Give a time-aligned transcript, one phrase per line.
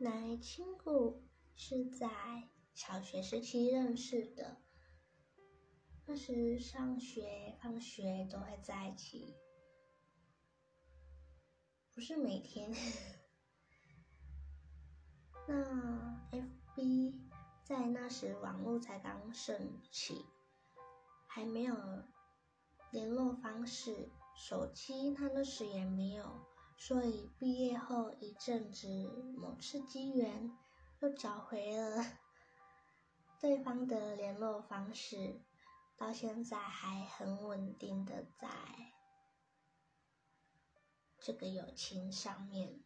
[0.00, 1.22] 来亲故
[1.54, 2.08] 是在
[2.72, 4.56] 小学时期认识的，
[6.06, 9.36] 那时上学放学都会在一起，
[11.94, 12.72] 不是每天。
[15.46, 17.12] 那 FB
[17.62, 20.24] 在那时网络才刚盛起，
[21.26, 21.76] 还没有
[22.90, 26.24] 联络方式，手机他那时也没有。
[26.82, 28.88] 所以毕业后一阵子，
[29.36, 30.50] 某次机缘，
[31.00, 32.02] 又找回了
[33.38, 35.42] 对方的联络方式，
[35.98, 38.48] 到现在还很稳定的在
[41.18, 42.80] 这个友情上面。